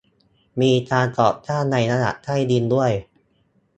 [0.61, 2.91] มีการก่อสร้างในระดับใต้ดินด้วย